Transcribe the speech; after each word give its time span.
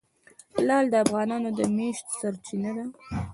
لعل 0.67 0.85
د 0.91 0.95
افغانانو 1.05 1.49
د 1.57 1.59
معیشت 1.75 2.05
سرچینه 2.19 2.71
ده. 2.77 2.85